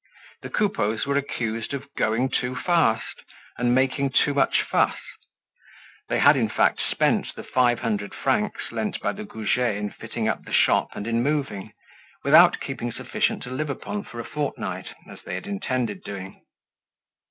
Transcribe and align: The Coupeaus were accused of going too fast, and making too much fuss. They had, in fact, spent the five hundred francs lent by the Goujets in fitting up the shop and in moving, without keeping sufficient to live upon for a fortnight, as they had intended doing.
The 0.41 0.49
Coupeaus 0.49 1.05
were 1.05 1.15
accused 1.15 1.75
of 1.75 1.93
going 1.93 2.29
too 2.29 2.55
fast, 2.55 3.21
and 3.59 3.75
making 3.75 4.09
too 4.09 4.33
much 4.33 4.63
fuss. 4.63 4.97
They 6.09 6.17
had, 6.17 6.35
in 6.35 6.49
fact, 6.49 6.81
spent 6.89 7.35
the 7.35 7.43
five 7.43 7.81
hundred 7.81 8.11
francs 8.15 8.71
lent 8.71 8.99
by 8.99 9.11
the 9.11 9.25
Goujets 9.25 9.77
in 9.77 9.91
fitting 9.91 10.27
up 10.27 10.43
the 10.43 10.53
shop 10.53 10.87
and 10.95 11.05
in 11.05 11.21
moving, 11.21 11.73
without 12.23 12.59
keeping 12.61 12.91
sufficient 12.91 13.43
to 13.43 13.51
live 13.51 13.69
upon 13.69 14.03
for 14.03 14.19
a 14.19 14.25
fortnight, 14.25 14.87
as 15.07 15.21
they 15.21 15.35
had 15.35 15.45
intended 15.45 16.03
doing. 16.03 16.41